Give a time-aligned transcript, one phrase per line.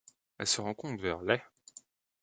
[0.39, 1.43] Elle se rencontre vers Leh.